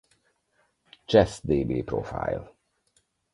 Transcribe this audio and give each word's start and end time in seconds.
Chess-db 1.05 1.85
profile 1.85 2.49